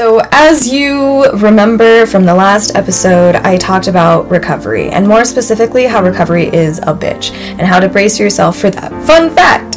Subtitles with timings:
[0.00, 5.84] So, as you remember from the last episode, I talked about recovery, and more specifically,
[5.84, 9.76] how recovery is a bitch, and how to brace yourself for that fun fact.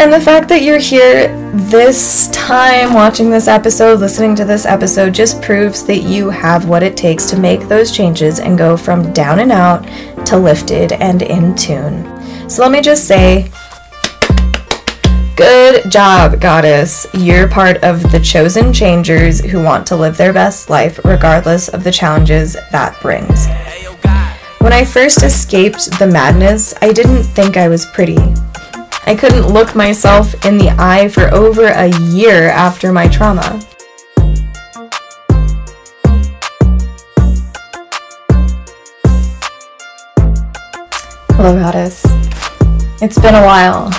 [0.00, 5.12] And the fact that you're here this time watching this episode, listening to this episode,
[5.12, 9.12] just proves that you have what it takes to make those changes and go from
[9.12, 9.82] down and out
[10.26, 12.04] to lifted and in tune.
[12.48, 13.50] So, let me just say,
[15.36, 17.06] Good job, goddess.
[17.12, 21.84] You're part of the chosen changers who want to live their best life regardless of
[21.84, 23.46] the challenges that brings.
[24.62, 28.16] When I first escaped the madness, I didn't think I was pretty.
[29.04, 33.60] I couldn't look myself in the eye for over a year after my trauma.
[41.36, 42.06] Hello, goddess.
[43.02, 43.92] It's been a while.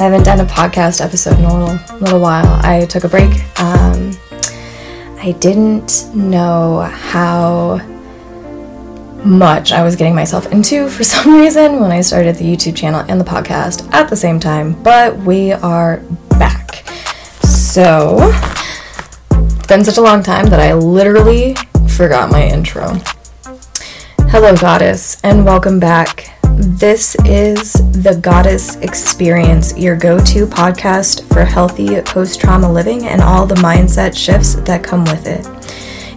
[0.00, 2.58] I haven't done a podcast episode in a little, while.
[2.64, 3.30] I took a break.
[3.60, 4.16] Um,
[5.18, 7.76] I didn't know how
[9.22, 13.04] much I was getting myself into for some reason when I started the YouTube channel
[13.10, 15.98] and the podcast at the same time, but we are
[16.38, 16.76] back.
[17.42, 18.16] So,
[19.32, 21.56] it's been such a long time that I literally
[21.90, 22.94] forgot my intro.
[24.30, 31.44] Hello, Goddess, and welcome back this is the Goddess Experience, your go to podcast for
[31.44, 35.46] healthy post trauma living and all the mindset shifts that come with it.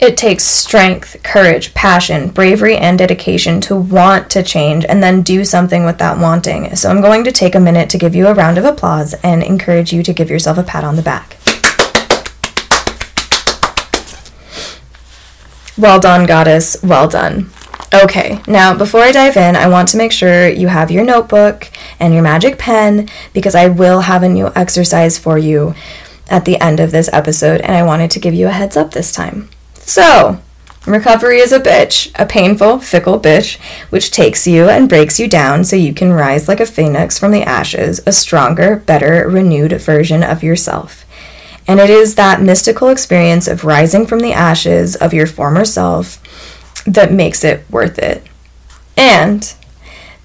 [0.00, 5.44] It takes strength, courage, passion, bravery, and dedication to want to change and then do
[5.44, 6.74] something with that wanting.
[6.74, 9.42] So, I'm going to take a minute to give you a round of applause and
[9.42, 11.36] encourage you to give yourself a pat on the back.
[15.76, 16.82] Well done, goddess.
[16.82, 17.50] Well done.
[17.92, 21.70] Okay, now before I dive in, I want to make sure you have your notebook
[21.98, 25.74] and your magic pen because I will have a new exercise for you
[26.28, 28.90] at the end of this episode, and I wanted to give you a heads up
[28.90, 29.48] this time.
[29.72, 30.38] So,
[30.86, 35.64] recovery is a bitch, a painful, fickle bitch, which takes you and breaks you down
[35.64, 40.22] so you can rise like a phoenix from the ashes, a stronger, better, renewed version
[40.22, 41.06] of yourself.
[41.66, 46.18] And it is that mystical experience of rising from the ashes of your former self
[46.94, 48.22] that makes it worth it.
[48.96, 49.54] And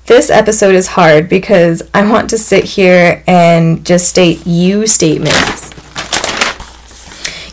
[0.05, 5.71] this episode is hard because I want to sit here and just state you statements.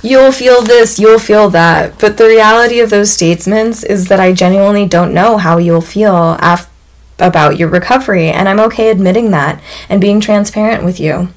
[0.03, 4.33] You'll feel this, you'll feel that, but the reality of those statements is that I
[4.33, 6.71] genuinely don't know how you'll feel af-
[7.19, 11.29] about your recovery, and I'm okay admitting that and being transparent with you.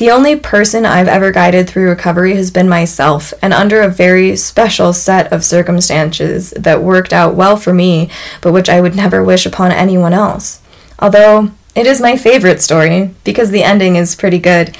[0.00, 4.34] The only person I've ever guided through recovery has been myself, and under a very
[4.34, 8.08] special set of circumstances that worked out well for me,
[8.40, 10.62] but which I would never wish upon anyone else.
[11.00, 14.74] Although, it is my favorite story, because the ending is pretty good,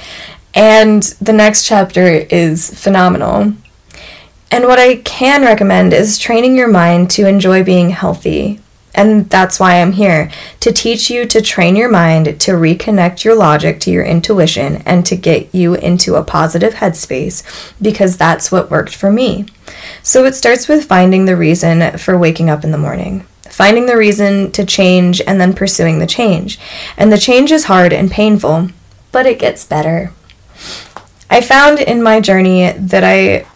[0.54, 3.52] and the next chapter is phenomenal.
[4.50, 8.58] And what I can recommend is training your mind to enjoy being healthy,
[8.94, 13.34] and that's why I'm here to teach you to train your mind to reconnect your
[13.34, 18.70] logic to your intuition and to get you into a positive headspace because that's what
[18.70, 19.46] worked for me.
[20.02, 23.96] So it starts with finding the reason for waking up in the morning, finding the
[23.96, 26.58] reason to change and then pursuing the change.
[26.96, 28.70] And the change is hard and painful,
[29.12, 30.12] but it gets better.
[31.30, 33.46] I found in my journey that I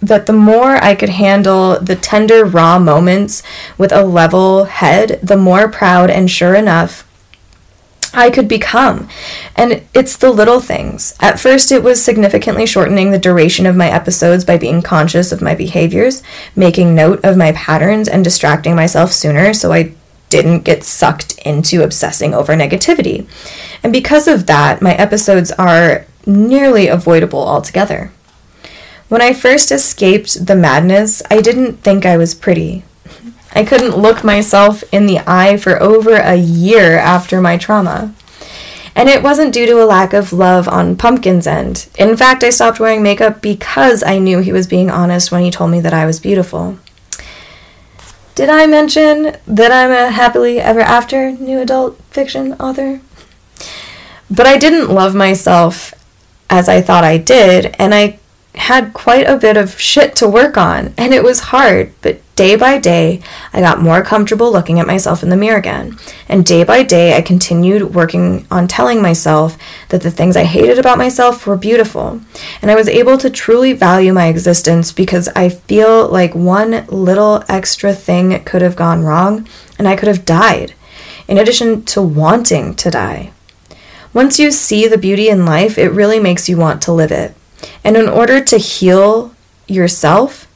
[0.00, 3.42] that the more I could handle the tender, raw moments
[3.76, 7.04] with a level head, the more proud and sure enough
[8.14, 9.08] I could become.
[9.54, 11.14] And it's the little things.
[11.20, 15.42] At first, it was significantly shortening the duration of my episodes by being conscious of
[15.42, 16.22] my behaviors,
[16.56, 19.92] making note of my patterns, and distracting myself sooner so I
[20.30, 23.26] didn't get sucked into obsessing over negativity.
[23.82, 28.12] And because of that, my episodes are nearly avoidable altogether.
[29.08, 32.84] When I first escaped the madness, I didn't think I was pretty.
[33.54, 38.14] I couldn't look myself in the eye for over a year after my trauma.
[38.94, 41.88] And it wasn't due to a lack of love on Pumpkin's end.
[41.96, 45.50] In fact, I stopped wearing makeup because I knew he was being honest when he
[45.50, 46.78] told me that I was beautiful.
[48.34, 53.00] Did I mention that I'm a happily ever after new adult fiction author?
[54.30, 55.94] But I didn't love myself
[56.50, 58.18] as I thought I did, and I
[58.58, 62.56] had quite a bit of shit to work on, and it was hard, but day
[62.56, 63.20] by day,
[63.52, 65.98] I got more comfortable looking at myself in the mirror again.
[66.28, 69.56] And day by day, I continued working on telling myself
[69.88, 72.20] that the things I hated about myself were beautiful.
[72.60, 77.44] And I was able to truly value my existence because I feel like one little
[77.48, 80.74] extra thing could have gone wrong, and I could have died,
[81.26, 83.32] in addition to wanting to die.
[84.12, 87.34] Once you see the beauty in life, it really makes you want to live it.
[87.84, 89.34] And in order to heal
[89.66, 90.46] yourself,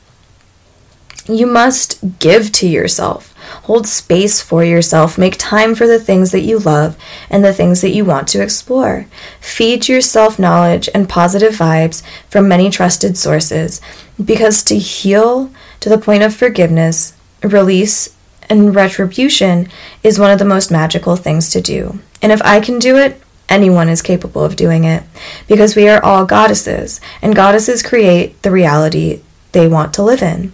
[1.27, 3.33] you must give to yourself,
[3.65, 6.97] hold space for yourself, make time for the things that you love
[7.31, 9.07] and the things that you want to explore.
[9.41, 13.81] Feed yourself knowledge and positive vibes from many trusted sources
[14.23, 18.17] because to heal to the point of forgiveness, release,
[18.49, 19.69] and retribution
[20.03, 22.01] is one of the most magical things to do.
[22.21, 25.03] And if I can do it, anyone is capable of doing it
[25.47, 29.21] because we are all goddesses, and goddesses create the reality
[29.53, 30.53] they want to live in.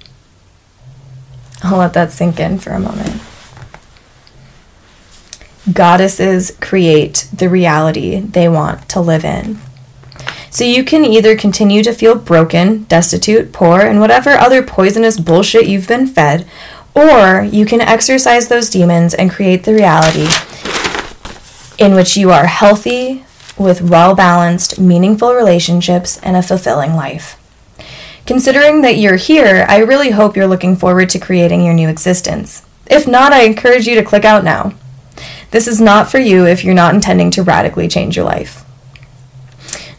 [1.62, 3.20] I'll let that sink in for a moment.
[5.72, 9.58] Goddesses create the reality they want to live in.
[10.50, 15.66] So you can either continue to feel broken, destitute, poor, and whatever other poisonous bullshit
[15.68, 16.46] you've been fed,
[16.94, 20.26] or you can exercise those demons and create the reality
[21.78, 23.24] in which you are healthy,
[23.56, 27.36] with well balanced, meaningful relationships, and a fulfilling life.
[28.26, 32.62] Considering that you're here, I really hope you're looking forward to creating your new existence.
[32.86, 34.74] If not, I encourage you to click out now.
[35.50, 38.64] This is not for you if you're not intending to radically change your life.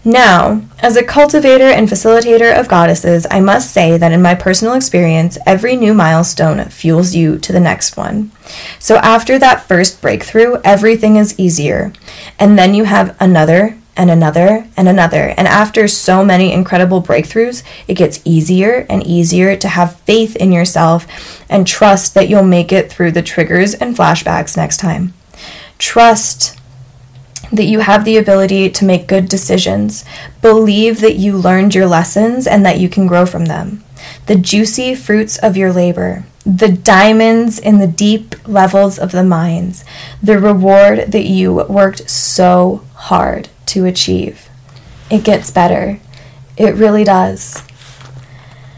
[0.09, 4.73] Now, as a cultivator and facilitator of goddesses, I must say that in my personal
[4.73, 8.31] experience, every new milestone fuels you to the next one.
[8.79, 11.94] So after that first breakthrough, everything is easier.
[12.39, 15.35] And then you have another and another and another.
[15.38, 20.51] And after so many incredible breakthroughs, it gets easier and easier to have faith in
[20.51, 21.06] yourself
[21.51, 25.13] and trust that you'll make it through the triggers and flashbacks next time.
[25.77, 26.58] Trust
[27.51, 30.06] that you have the ability to make good decisions.
[30.42, 33.84] Believe that you learned your lessons and that you can grow from them.
[34.28, 39.84] The juicy fruits of your labor, the diamonds in the deep levels of the mines,
[40.22, 44.50] the reward that you worked so hard to achieve.
[45.10, 46.00] It gets better.
[46.57, 47.63] It really does.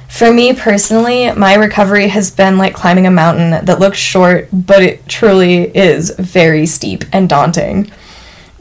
[0.08, 4.84] For me personally, my recovery has been like climbing a mountain that looks short, but
[4.84, 7.92] it truly is very steep and daunting.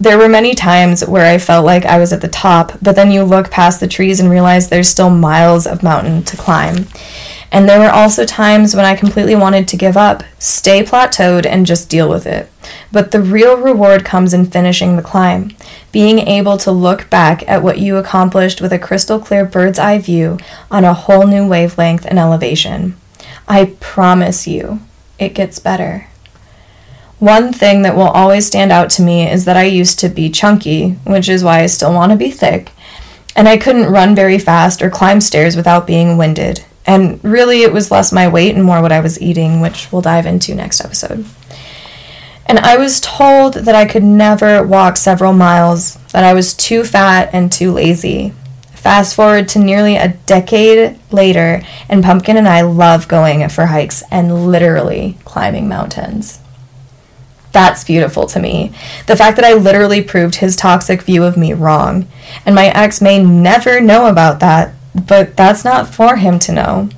[0.02, 3.11] There were many times where I felt like I was at the top, but then
[3.11, 6.87] you look past the trees and realize there's still miles of mountain to climb.
[7.52, 11.66] And there were also times when I completely wanted to give up, stay plateaued, and
[11.66, 12.50] just deal with it.
[12.90, 15.54] But the real reward comes in finishing the climb,
[15.92, 19.99] being able to look back at what you accomplished with a crystal clear bird's eye
[19.99, 20.38] view
[20.71, 22.97] on a whole new wavelength and elevation.
[23.47, 24.80] I promise you,
[25.19, 26.07] it gets better.
[27.20, 30.30] One thing that will always stand out to me is that I used to be
[30.30, 32.72] chunky, which is why I still want to be thick,
[33.36, 36.64] and I couldn't run very fast or climb stairs without being winded.
[36.86, 40.00] And really, it was less my weight and more what I was eating, which we'll
[40.00, 41.26] dive into next episode.
[42.46, 46.84] And I was told that I could never walk several miles, that I was too
[46.84, 48.32] fat and too lazy.
[48.72, 54.02] Fast forward to nearly a decade later, and Pumpkin and I love going for hikes
[54.10, 56.39] and literally climbing mountains.
[57.52, 58.73] That's beautiful to me.
[59.07, 62.07] The fact that I literally proved his toxic view of me wrong.
[62.47, 66.88] And my ex may never know about that, but that's not for him to know.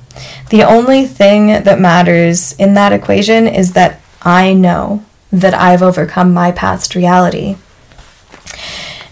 [0.49, 6.33] The only thing that matters in that equation is that I know that I've overcome
[6.33, 7.57] my past reality.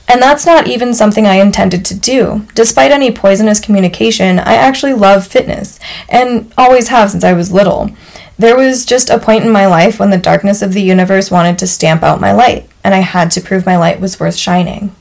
[0.08, 2.46] And that's not even something I intended to do.
[2.54, 5.80] Despite any poisonous communication, I actually love fitness,
[6.10, 7.90] and always have since I was little.
[8.38, 11.60] There was just a point in my life when the darkness of the universe wanted
[11.60, 14.96] to stamp out my light, and I had to prove my light was worth shining.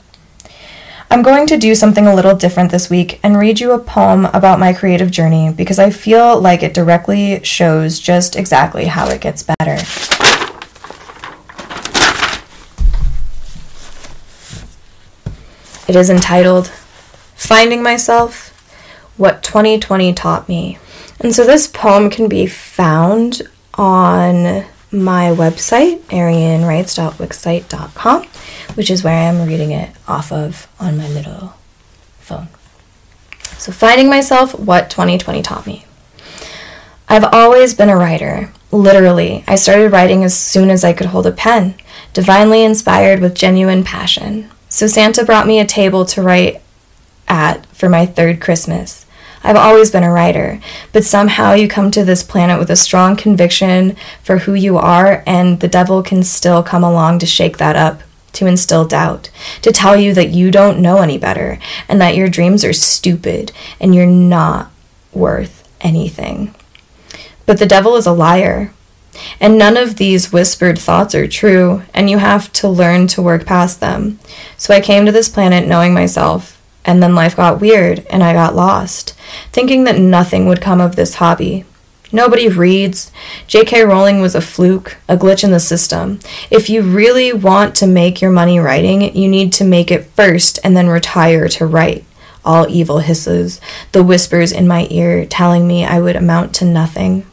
[1.09, 4.25] I'm going to do something a little different this week and read you a poem
[4.27, 9.19] about my creative journey because I feel like it directly shows just exactly how it
[9.19, 9.73] gets better.
[15.89, 16.67] It is entitled
[17.35, 18.50] Finding Myself
[19.21, 20.79] What 2020 Taught Me.
[21.19, 23.43] And so this poem can be found
[23.75, 28.23] on my website, eirianwrites.wixsite.com,
[28.73, 31.53] which is where I am reading it off of on my little
[32.17, 32.47] phone.
[33.59, 35.85] So, finding myself, what 2020 taught me.
[37.07, 38.51] I've always been a writer.
[38.71, 41.75] Literally, I started writing as soon as I could hold a pen,
[42.13, 44.49] divinely inspired with genuine passion.
[44.67, 46.59] So, Santa brought me a table to write
[47.27, 49.05] at for my third Christmas.
[49.43, 50.59] I've always been a writer,
[50.93, 55.23] but somehow you come to this planet with a strong conviction for who you are,
[55.25, 58.01] and the devil can still come along to shake that up,
[58.33, 59.31] to instill doubt,
[59.63, 61.57] to tell you that you don't know any better,
[61.89, 64.71] and that your dreams are stupid and you're not
[65.11, 66.53] worth anything.
[67.47, 68.71] But the devil is a liar.
[69.41, 73.45] And none of these whispered thoughts are true, and you have to learn to work
[73.45, 74.19] past them.
[74.55, 78.33] So I came to this planet knowing myself and then life got weird and I
[78.33, 79.13] got lost,
[79.51, 81.65] thinking that nothing would come of this hobby.
[82.13, 83.11] Nobody reads.
[83.47, 83.83] J.K.
[83.85, 86.19] Rowling was a fluke, a glitch in the system.
[86.49, 90.59] If you really want to make your money writing, you need to make it first
[90.63, 92.03] and then retire to write.
[92.43, 93.61] All evil hisses,
[93.91, 97.25] the whispers in my ear telling me I would amount to nothing.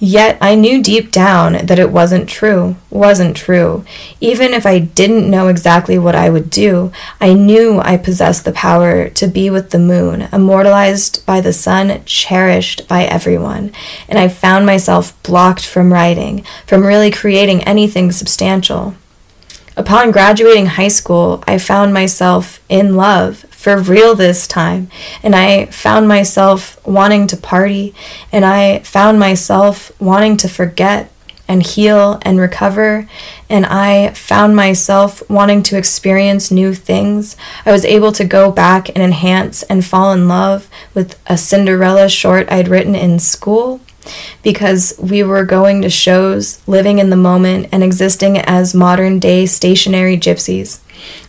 [0.00, 3.84] Yet I knew deep down that it wasn't true, wasn't true.
[4.20, 8.52] Even if I didn't know exactly what I would do, I knew I possessed the
[8.52, 13.72] power to be with the moon, immortalized by the sun, cherished by everyone.
[14.08, 18.94] And I found myself blocked from writing, from really creating anything substantial.
[19.78, 24.90] Upon graduating high school, I found myself in love for real this time.
[25.22, 27.94] And I found myself wanting to party,
[28.32, 31.12] and I found myself wanting to forget
[31.46, 33.08] and heal and recover.
[33.48, 37.36] And I found myself wanting to experience new things.
[37.64, 42.08] I was able to go back and enhance and fall in love with a Cinderella
[42.08, 43.80] short I'd written in school
[44.42, 49.46] because we were going to shows, living in the moment, and existing as modern day
[49.46, 50.80] stationary gypsies.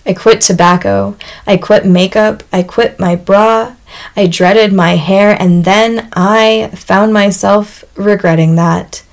[0.06, 1.16] I quit tobacco.
[1.46, 2.44] I quit makeup.
[2.52, 3.76] I quit my bra.
[4.16, 9.04] I dreaded my hair, and then I found myself regretting that.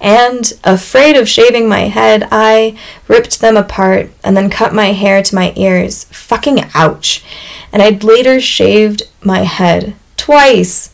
[0.00, 2.78] And afraid of shaving my head, I
[3.08, 6.04] ripped them apart and then cut my hair to my ears.
[6.04, 7.24] Fucking ouch.
[7.72, 10.93] And I'd later shaved my head twice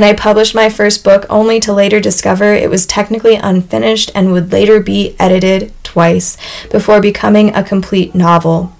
[0.00, 4.32] and I published my first book only to later discover it was technically unfinished and
[4.32, 6.38] would later be edited twice
[6.70, 8.74] before becoming a complete novel.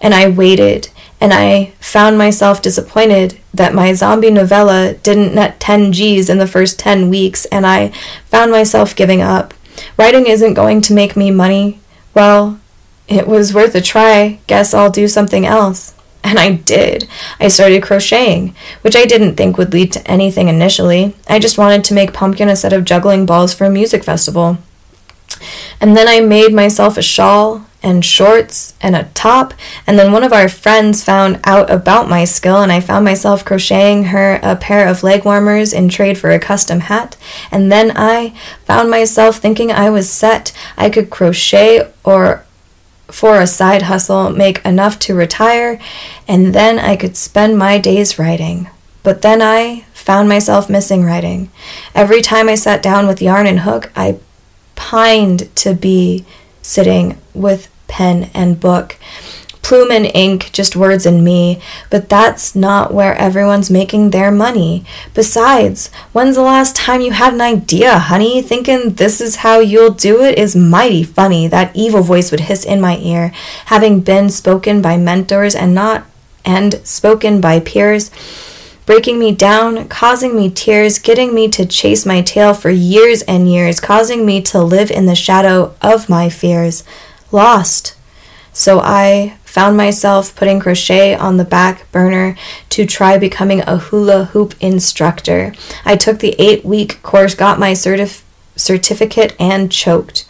[0.00, 0.88] And I waited,
[1.20, 6.46] and I found myself disappointed that my zombie novella didn't net 10 G's in the
[6.46, 7.88] first 10 weeks, and I
[8.26, 9.52] found myself giving up.
[9.98, 11.80] Writing isn't going to make me money.
[12.14, 12.60] Well,
[13.08, 14.38] it was worth a try.
[14.46, 15.96] Guess I'll do something else.
[16.22, 17.08] And I did.
[17.40, 21.14] I started crocheting, which I didn't think would lead to anything initially.
[21.28, 24.58] I just wanted to make pumpkin a set of juggling balls for a music festival.
[25.80, 29.54] And then I made myself a shawl and shorts and a top.
[29.86, 33.44] And then one of our friends found out about my skill, and I found myself
[33.44, 37.16] crocheting her a pair of leg warmers in trade for a custom hat.
[37.50, 38.34] And then I
[38.64, 40.52] found myself thinking I was set.
[40.76, 42.44] I could crochet or
[43.12, 45.80] for a side hustle, make enough to retire,
[46.28, 48.68] and then I could spend my days writing.
[49.02, 51.50] But then I found myself missing writing.
[51.94, 54.18] Every time I sat down with yarn and hook, I
[54.74, 56.24] pined to be
[56.62, 58.96] sitting with pen and book
[59.70, 64.84] plume and ink, just words and me, but that's not where everyone's making their money.
[65.14, 68.42] Besides, when's the last time you had an idea, honey?
[68.42, 71.46] Thinking this is how you'll do it is mighty funny.
[71.46, 73.30] That evil voice would hiss in my ear,
[73.66, 76.04] having been spoken by mentors and not
[76.44, 78.10] and spoken by peers
[78.86, 83.48] breaking me down, causing me tears, getting me to chase my tail for years and
[83.48, 86.82] years, causing me to live in the shadow of my fears.
[87.30, 87.94] Lost.
[88.52, 92.36] So I found myself putting crochet on the back burner
[92.68, 95.52] to try becoming a hula hoop instructor.
[95.84, 98.22] I took the eight week course, got my certif-
[98.54, 100.24] certificate, and choked.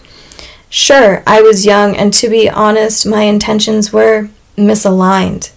[0.71, 5.51] Sure, I was young, and to be honest, my intentions were misaligned.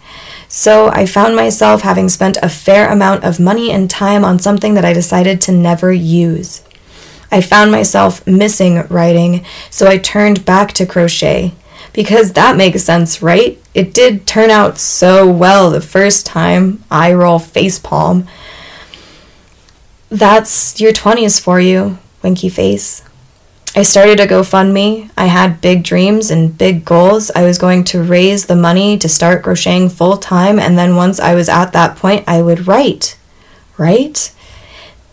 [0.50, 4.74] So I found myself having spent a fair amount of money and time on something
[4.74, 6.64] that I decided to never use.
[7.32, 11.54] I found myself missing writing, so I turned back to crochet.
[11.94, 13.62] Because that makes sense, right?
[13.74, 16.84] It did turn out so well the first time.
[16.90, 18.28] I roll facepalm.
[20.10, 23.04] That's your 20s for you, winky face.
[23.76, 25.10] I started a GoFundMe.
[25.18, 27.32] I had big dreams and big goals.
[27.32, 31.20] I was going to raise the money to start crocheting full time, and then once
[31.20, 33.18] I was at that point, I would write.
[33.80, 34.32] Right?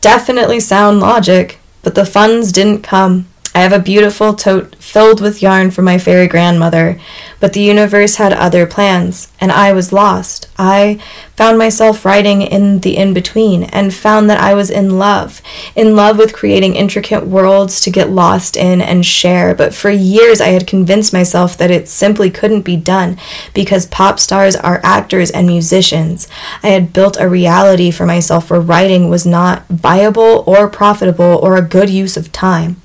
[0.03, 3.30] Definitely sound logic, but the funds didn't come.
[3.53, 7.01] I have a beautiful tote filled with yarn for my fairy grandmother,
[7.41, 10.49] but the universe had other plans, and I was lost.
[10.57, 11.01] I
[11.35, 15.43] found myself writing in the in between and found that I was in love,
[15.75, 19.53] in love with creating intricate worlds to get lost in and share.
[19.53, 23.19] But for years, I had convinced myself that it simply couldn't be done
[23.53, 26.29] because pop stars are actors and musicians.
[26.63, 31.57] I had built a reality for myself where writing was not viable or profitable or
[31.57, 32.81] a good use of time.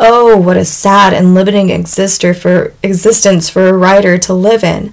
[0.00, 4.92] Oh, what a sad and limiting exister for existence for a writer to live in.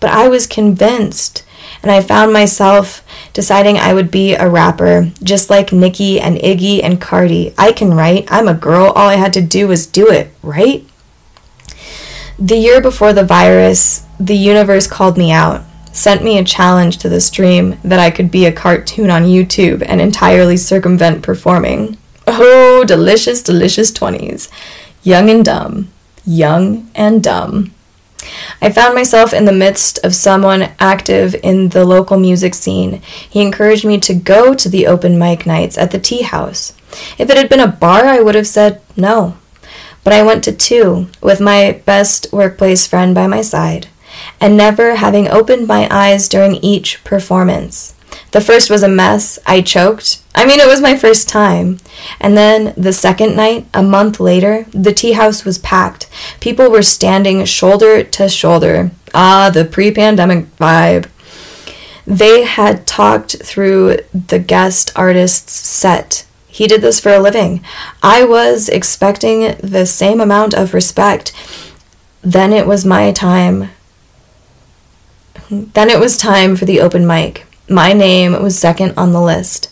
[0.00, 1.44] But I was convinced,
[1.82, 6.82] and I found myself deciding I would be a rapper, just like Nicki and Iggy
[6.82, 7.52] and Cardi.
[7.58, 8.26] I can write.
[8.30, 8.86] I'm a girl.
[8.86, 10.82] All I had to do was do it, right?
[12.38, 15.62] The year before the virus, the universe called me out,
[15.92, 19.82] sent me a challenge to this dream that I could be a cartoon on YouTube
[19.84, 21.97] and entirely circumvent performing.
[22.30, 24.50] Oh, delicious, delicious 20s.
[25.02, 25.88] Young and dumb.
[26.26, 27.72] Young and dumb.
[28.60, 33.00] I found myself in the midst of someone active in the local music scene.
[33.30, 36.74] He encouraged me to go to the open mic nights at the tea house.
[37.16, 39.38] If it had been a bar, I would have said no.
[40.04, 43.88] But I went to two, with my best workplace friend by my side,
[44.38, 47.94] and never having opened my eyes during each performance.
[48.30, 49.38] The first was a mess.
[49.46, 50.22] I choked.
[50.34, 51.78] I mean, it was my first time.
[52.20, 56.08] And then the second night, a month later, the tea house was packed.
[56.40, 58.90] People were standing shoulder to shoulder.
[59.14, 61.08] Ah, the pre pandemic vibe.
[62.06, 66.26] They had talked through the guest artist's set.
[66.46, 67.62] He did this for a living.
[68.02, 71.32] I was expecting the same amount of respect.
[72.22, 73.70] Then it was my time.
[75.50, 77.46] Then it was time for the open mic.
[77.70, 79.70] My name was second on the list.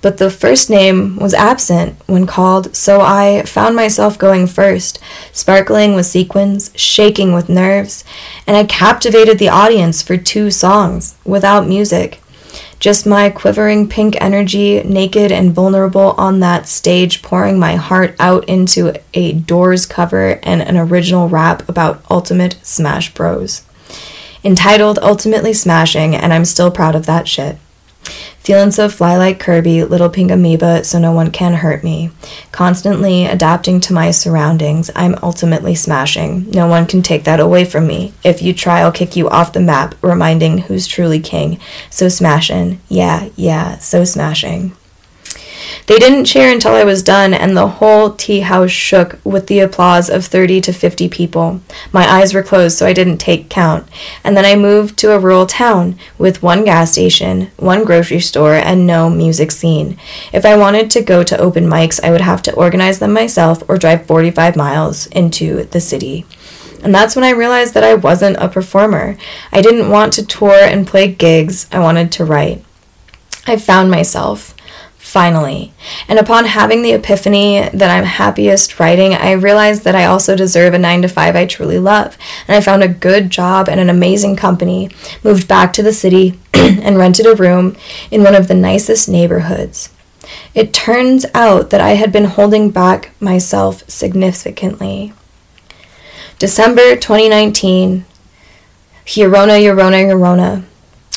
[0.00, 5.00] But the first name was absent when called, so I found myself going first,
[5.32, 8.04] sparkling with sequins, shaking with nerves,
[8.46, 12.20] and I captivated the audience for two songs without music.
[12.78, 18.48] Just my quivering pink energy, naked and vulnerable on that stage, pouring my heart out
[18.48, 23.65] into a Doors cover and an original rap about Ultimate Smash Bros
[24.46, 27.58] entitled Ultimately Smashing, and I'm still proud of that shit.
[28.38, 32.12] Feeling so fly like Kirby, little pink amoeba, so no one can hurt me.
[32.52, 36.48] Constantly adapting to my surroundings, I'm ultimately smashing.
[36.52, 38.14] No one can take that away from me.
[38.22, 41.58] If you try, I'll kick you off the map, reminding who's truly king.
[41.90, 42.80] So smashing.
[42.88, 44.76] Yeah, yeah, so smashing.
[45.86, 49.60] They didn't cheer until I was done, and the whole tea house shook with the
[49.60, 51.60] applause of 30 to 50 people.
[51.92, 53.86] My eyes were closed, so I didn't take count.
[54.24, 58.54] And then I moved to a rural town with one gas station, one grocery store,
[58.54, 59.98] and no music scene.
[60.32, 63.62] If I wanted to go to open mics, I would have to organize them myself
[63.68, 66.26] or drive 45 miles into the city.
[66.82, 69.16] And that's when I realized that I wasn't a performer.
[69.52, 72.64] I didn't want to tour and play gigs, I wanted to write.
[73.46, 74.55] I found myself
[75.16, 75.72] finally.
[76.08, 80.74] And upon having the epiphany that I'm happiest writing, I realized that I also deserve
[80.74, 82.18] a 9 to 5 I truly love.
[82.46, 84.90] And I found a good job and an amazing company,
[85.24, 87.78] moved back to the city, and rented a room
[88.10, 89.88] in one of the nicest neighborhoods.
[90.54, 95.14] It turns out that I had been holding back myself significantly.
[96.38, 98.04] December 2019,
[99.06, 100.64] Yorona, Yorona, Yorona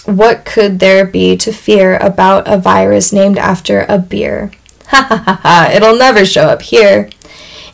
[0.06, 4.52] what could there be to fear about a virus named after a beer?
[4.89, 7.12] Ha ha ha ha, it'll never show up here.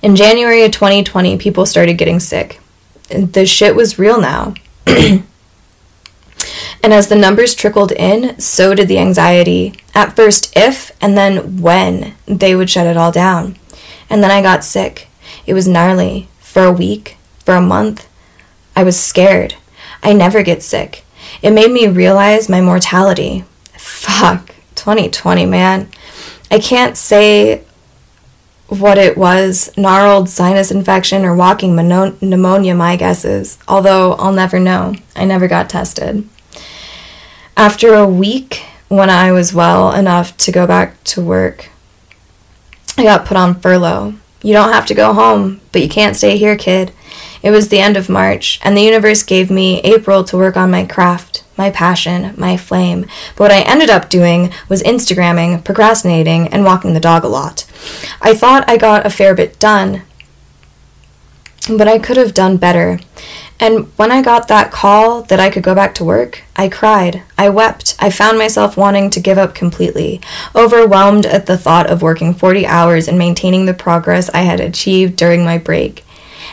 [0.02, 2.60] In January of 2020, people started getting sick.
[3.08, 4.54] The shit was real now.
[4.86, 5.24] and
[6.84, 9.76] as the numbers trickled in, so did the anxiety.
[9.94, 13.58] At first, if and then when they would shut it all down.
[14.10, 15.08] And then I got sick.
[15.48, 16.28] It was gnarly.
[16.42, 18.10] For a week, for a month,
[18.76, 19.56] I was scared.
[20.04, 21.05] I never get sick.
[21.46, 23.46] It made me realize my mortality.
[23.74, 25.88] Fuck, 2020, man.
[26.50, 27.64] I can't say
[28.68, 34.60] what it was gnarled sinus infection or walking pneumonia, my guess is, although I'll never
[34.60, 34.96] know.
[35.16, 36.28] I never got tested.
[37.56, 41.70] After a week, when I was well enough to go back to work,
[42.98, 44.16] I got put on furlough.
[44.42, 46.92] You don't have to go home, but you can't stay here, kid.
[47.46, 50.72] It was the end of March, and the universe gave me April to work on
[50.72, 53.02] my craft, my passion, my flame.
[53.36, 57.64] But what I ended up doing was Instagramming, procrastinating, and walking the dog a lot.
[58.20, 60.02] I thought I got a fair bit done,
[61.70, 63.00] but I could have done better.
[63.60, 67.22] And when I got that call that I could go back to work, I cried.
[67.38, 67.96] I wept.
[68.00, 70.20] I found myself wanting to give up completely,
[70.56, 75.16] overwhelmed at the thought of working 40 hours and maintaining the progress I had achieved
[75.16, 76.05] during my break.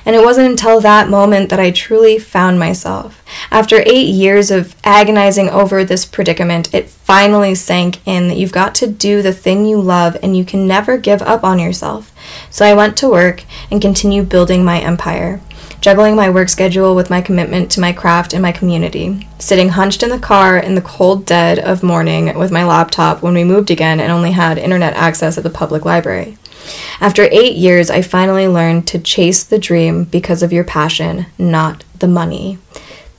[0.05, 3.23] And it wasn't until that moment that I truly found myself.
[3.51, 8.75] After eight years of agonizing over this predicament, it finally sank in that you've got
[8.77, 12.12] to do the thing you love and you can never give up on yourself.
[12.51, 15.41] So I went to work and continued building my empire
[15.83, 20.05] juggling my work schedule with my commitment to my craft and my community, sitting hunched
[20.05, 23.69] in the car in the cold dead of morning with my laptop when we moved
[23.69, 26.38] again and only had internet access at the public library.
[27.01, 31.85] After eight years, I finally learned to chase the dream because of your passion, not
[31.98, 32.59] the money.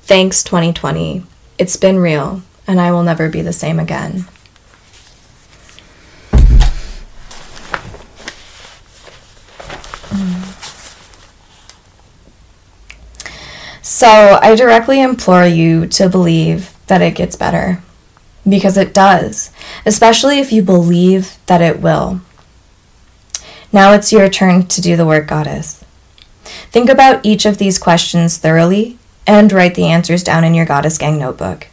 [0.04, 1.24] Thanks, 2020.
[1.58, 4.26] It's been real, and I will never be the same again.
[13.82, 17.82] So I directly implore you to believe that it gets better.
[18.48, 19.52] Because it does,
[19.86, 22.20] especially if you believe that it will.
[23.74, 25.84] Now it's your turn to do the work, Goddess.
[26.44, 31.00] Think about each of these questions thoroughly and write the answers down in your Goddess
[31.00, 31.68] Gang notebook.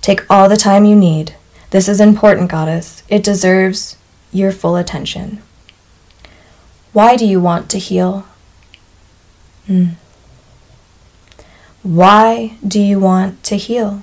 [0.00, 1.34] Take all the time you need.
[1.70, 3.02] This is important, Goddess.
[3.08, 3.96] It deserves
[4.32, 5.42] your full attention.
[6.92, 8.26] Why do you want to heal?
[9.66, 9.90] Hmm.
[11.82, 14.02] Why do you want to heal?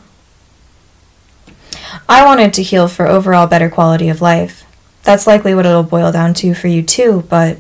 [2.09, 4.66] I wanted to heal for overall better quality of life.
[5.07, 7.59] That's likely what it'll boil down to for you too, but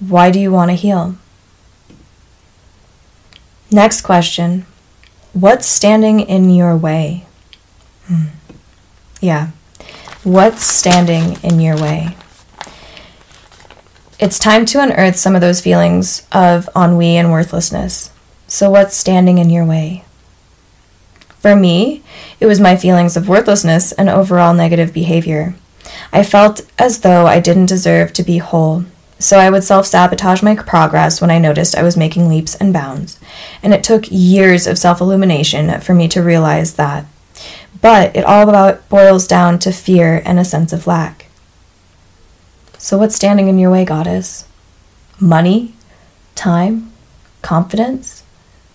[0.00, 1.16] why do you want to heal?
[3.70, 4.64] Next question
[5.34, 7.26] What's standing in your way?
[8.06, 8.28] Hmm.
[9.20, 9.50] Yeah.
[10.24, 12.16] What's standing in your way?
[14.18, 18.12] It's time to unearth some of those feelings of ennui and worthlessness.
[18.46, 20.04] So, what's standing in your way?
[21.40, 22.02] For me,
[22.40, 25.54] it was my feelings of worthlessness and overall negative behavior.
[26.12, 28.84] I felt as though I didn't deserve to be whole,
[29.18, 32.72] so I would self sabotage my progress when I noticed I was making leaps and
[32.72, 33.18] bounds.
[33.62, 37.04] And it took years of self illumination for me to realize that.
[37.80, 41.26] But it all about boils down to fear and a sense of lack.
[42.78, 44.46] So, what's standing in your way, goddess?
[45.20, 45.74] Money?
[46.34, 46.92] Time?
[47.42, 48.22] Confidence?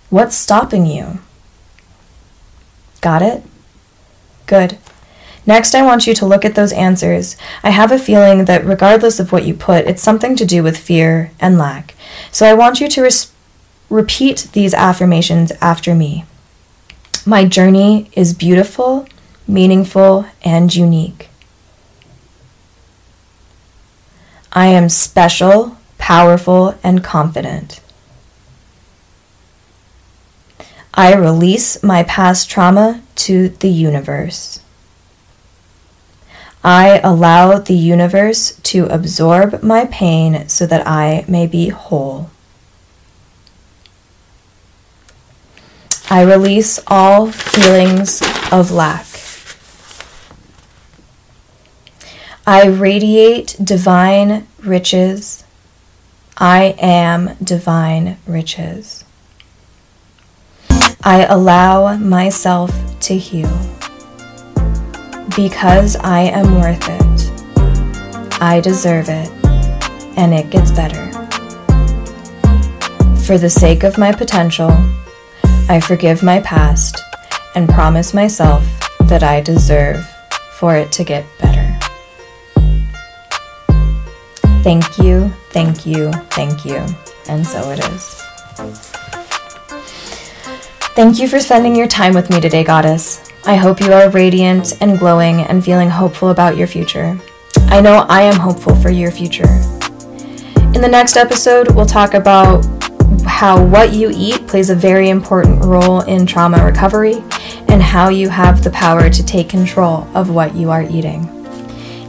[0.10, 1.20] What's stopping you?
[3.02, 3.44] Got it?
[4.46, 4.78] Good.
[5.46, 7.36] Next, I want you to look at those answers.
[7.64, 10.78] I have a feeling that regardless of what you put, it's something to do with
[10.78, 11.96] fear and lack.
[12.32, 13.32] So I want you to res-
[13.90, 16.26] repeat these affirmations after me.
[17.26, 19.08] My journey is beautiful,
[19.48, 21.30] meaningful, and unique.
[24.54, 27.82] I am special, powerful, and confident.
[30.94, 34.63] I release my past trauma to the universe.
[36.64, 42.30] I allow the universe to absorb my pain so that I may be whole.
[46.10, 48.22] I release all feelings
[48.52, 49.08] of lack.
[52.46, 55.44] I radiate divine riches.
[56.38, 59.04] I am divine riches.
[61.04, 62.72] I allow myself
[63.02, 63.83] to heal.
[65.36, 68.40] Because I am worth it.
[68.40, 69.30] I deserve it.
[70.16, 71.12] And it gets better.
[73.26, 74.70] For the sake of my potential,
[75.70, 77.02] I forgive my past
[77.56, 78.64] and promise myself
[79.04, 80.06] that I deserve
[80.60, 81.80] for it to get better.
[84.62, 86.86] Thank you, thank you, thank you.
[87.28, 88.22] And so it is.
[90.96, 93.33] Thank you for spending your time with me today, Goddess.
[93.46, 97.20] I hope you are radiant and glowing and feeling hopeful about your future.
[97.68, 99.50] I know I am hopeful for your future.
[100.74, 102.66] In the next episode, we'll talk about
[103.26, 107.24] how what you eat plays a very important role in trauma recovery
[107.68, 111.28] and how you have the power to take control of what you are eating.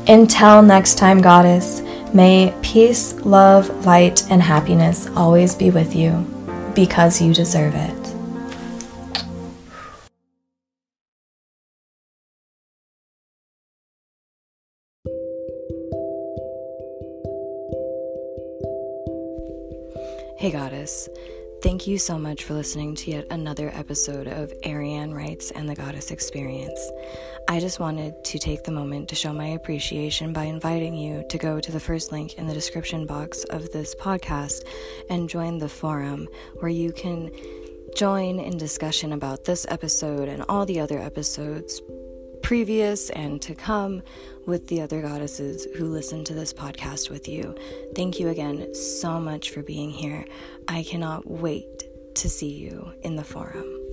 [0.09, 1.83] Until next time, Goddess,
[2.15, 6.13] May peace, love, light, and happiness always be with you
[6.77, 8.04] because you deserve it.
[20.45, 21.09] Hey, Goddess.
[21.63, 25.75] Thank you so much for listening to yet another episode of Eirian Writes and the
[25.75, 26.79] Goddess Experience.
[27.49, 31.39] I just wanted to take the moment to show my appreciation by inviting you to
[31.39, 34.67] go to the first link in the description box of this podcast
[35.09, 37.31] and join the forum where you can
[37.97, 41.81] join in discussion about this episode and all the other episodes
[42.45, 44.03] previous and to come
[44.45, 47.57] with the other goddesses who listen to this podcast with you.
[47.97, 50.27] Thank you again so much for being here.
[50.69, 51.85] I cannot wait
[52.17, 53.84] to see you in the forum.